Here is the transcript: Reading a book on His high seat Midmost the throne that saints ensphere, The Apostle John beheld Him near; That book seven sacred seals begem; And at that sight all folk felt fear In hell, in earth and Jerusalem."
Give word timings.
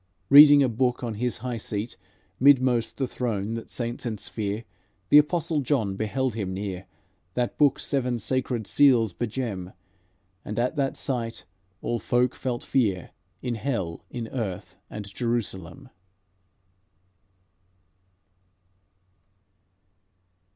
Reading 0.31 0.63
a 0.63 0.67
book 0.67 1.03
on 1.03 1.13
His 1.13 1.37
high 1.45 1.59
seat 1.59 1.95
Midmost 2.39 2.97
the 2.97 3.05
throne 3.05 3.53
that 3.53 3.69
saints 3.69 4.03
ensphere, 4.03 4.63
The 5.09 5.19
Apostle 5.19 5.61
John 5.61 5.95
beheld 5.95 6.33
Him 6.33 6.55
near; 6.55 6.87
That 7.35 7.55
book 7.59 7.77
seven 7.77 8.17
sacred 8.17 8.65
seals 8.65 9.13
begem; 9.13 9.73
And 10.43 10.57
at 10.57 10.75
that 10.75 10.97
sight 10.97 11.45
all 11.83 11.99
folk 11.99 12.33
felt 12.33 12.63
fear 12.63 13.11
In 13.43 13.53
hell, 13.53 14.03
in 14.09 14.27
earth 14.29 14.75
and 14.89 15.05
Jerusalem." 15.13 15.89